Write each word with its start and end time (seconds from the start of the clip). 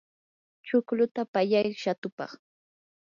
chuqluta 0.65 1.21
pallay 1.33 1.67
shatupaq. 1.81 2.31